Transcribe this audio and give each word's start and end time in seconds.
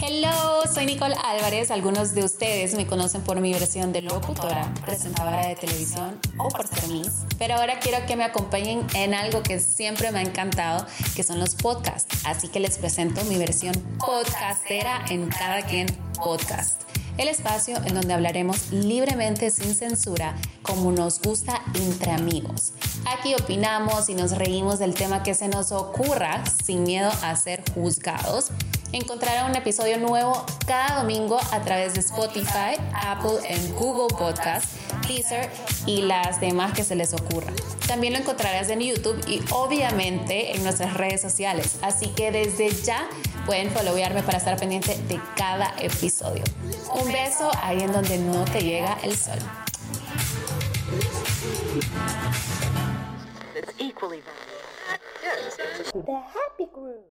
Hello, 0.00 0.62
soy 0.72 0.86
Nicole 0.86 1.14
Álvarez. 1.24 1.70
Algunos 1.70 2.14
de 2.14 2.24
ustedes 2.24 2.74
me 2.74 2.86
conocen 2.86 3.22
por 3.22 3.40
mi 3.40 3.52
versión 3.52 3.92
de 3.92 4.02
locutora, 4.02 4.72
presentadora 4.84 5.46
de 5.46 5.56
televisión 5.56 6.18
o 6.38 6.48
por 6.48 6.66
ser 6.66 6.88
Miss. 6.88 7.24
Pero 7.38 7.56
ahora 7.56 7.78
quiero 7.80 8.06
que 8.06 8.16
me 8.16 8.24
acompañen 8.24 8.86
en 8.94 9.12
algo 9.12 9.42
que 9.42 9.60
siempre 9.60 10.10
me 10.12 10.20
ha 10.20 10.22
encantado, 10.22 10.86
que 11.16 11.22
son 11.22 11.40
los 11.40 11.56
podcasts. 11.56 12.24
Así 12.24 12.48
que 12.48 12.60
les 12.60 12.78
presento 12.78 13.24
mi 13.24 13.36
versión 13.36 13.74
podcastera 13.98 15.04
en 15.10 15.28
Cada 15.28 15.62
Quien 15.62 15.86
Podcast 16.22 16.88
el 17.18 17.28
espacio 17.28 17.76
en 17.84 17.94
donde 17.94 18.14
hablaremos 18.14 18.70
libremente 18.70 19.50
sin 19.50 19.74
censura, 19.74 20.36
como 20.62 20.92
nos 20.92 21.20
gusta 21.20 21.60
entre 21.74 22.12
amigos. 22.12 22.72
Aquí 23.16 23.34
opinamos 23.34 24.10
y 24.10 24.14
nos 24.14 24.32
reímos 24.32 24.78
del 24.78 24.94
tema 24.94 25.22
que 25.22 25.34
se 25.34 25.48
nos 25.48 25.72
ocurra 25.72 26.44
sin 26.62 26.82
miedo 26.82 27.10
a 27.22 27.34
ser 27.36 27.62
juzgados. 27.72 28.48
Encontrarán 28.92 29.50
un 29.50 29.56
episodio 29.56 29.98
nuevo 29.98 30.44
cada 30.66 31.00
domingo 31.00 31.38
a 31.50 31.60
través 31.62 31.94
de 31.94 32.00
Spotify, 32.00 32.76
Apple 32.94 33.38
y 33.48 33.72
Google 33.72 34.14
Podcast, 34.14 34.66
Deezer 35.06 35.50
y 35.86 36.02
las 36.02 36.38
demás 36.40 36.74
que 36.74 36.84
se 36.84 36.96
les 36.96 37.14
ocurra. 37.14 37.50
También 37.86 38.12
lo 38.12 38.18
encontrarás 38.18 38.68
en 38.68 38.80
YouTube 38.80 39.18
y 39.26 39.40
obviamente 39.52 40.54
en 40.54 40.62
nuestras 40.62 40.92
redes 40.94 41.22
sociales. 41.22 41.78
Así 41.80 42.08
que 42.08 42.30
desde 42.30 42.70
ya 42.82 43.08
pueden 43.46 43.70
followarme 43.70 44.22
para 44.22 44.36
estar 44.36 44.58
pendiente 44.58 44.98
de 45.08 45.18
cada 45.34 45.74
episodio. 45.78 46.44
Un 46.94 47.10
beso 47.10 47.50
ahí 47.62 47.80
en 47.80 47.92
donde 47.92 48.18
no 48.18 48.44
te 48.44 48.60
llega 48.60 48.98
el 49.02 49.16
sol. 49.16 49.38
The 55.94 56.22
Happy 56.34 56.66
Group. 56.74 57.12